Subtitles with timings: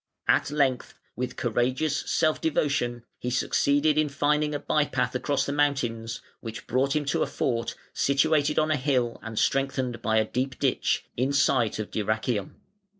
[0.27, 5.53] At length, with courageous self devotion, he succeeded in finding a by path across the
[5.53, 10.25] mountains, which brought him to a fort, situated on a hill and strengthened by a
[10.25, 12.55] deep ditch, in sight of Dyrrhachium.